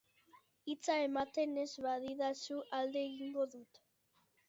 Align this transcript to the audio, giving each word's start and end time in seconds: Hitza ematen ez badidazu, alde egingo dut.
Hitza 0.69 0.95
ematen 1.09 1.53
ez 1.65 1.67
badidazu, 1.89 2.61
alde 2.81 3.07
egingo 3.13 3.51
dut. 3.57 3.85